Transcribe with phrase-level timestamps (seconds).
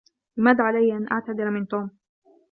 [0.37, 1.91] لماذا عليَّ أن أعتذر من توم؟